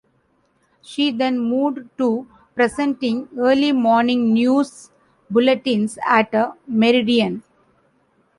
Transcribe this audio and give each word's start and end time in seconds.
She 0.81 1.11
then 1.11 1.37
moved 1.37 1.87
to 1.99 2.27
presenting 2.55 3.29
early 3.37 3.71
morning 3.71 4.33
news 4.33 4.89
bulletins 5.29 5.99
at 6.03 6.33
Meridian. 6.67 7.43